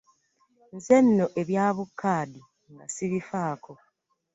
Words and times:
Nze 0.75 0.95
nno 1.05 1.25
ebya 1.41 1.65
bu 1.75 1.83
kkaadi 1.89 2.41
nga 2.71 2.85
sibifaako. 2.93 3.73